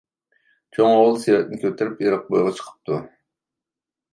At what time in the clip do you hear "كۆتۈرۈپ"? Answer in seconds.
1.65-2.01